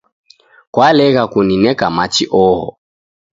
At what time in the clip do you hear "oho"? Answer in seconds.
2.43-2.69